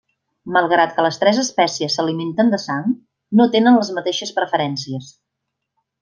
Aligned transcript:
Malgrat 0.53 0.93
que 0.95 1.03
les 1.05 1.19
tres 1.23 1.41
espècies 1.41 1.97
s'alimenten 1.99 2.49
de 2.55 2.59
sang, 2.65 2.95
no 3.41 3.47
tenen 3.57 3.77
les 3.81 3.91
mateixes 3.99 4.33
preferències. 4.39 5.13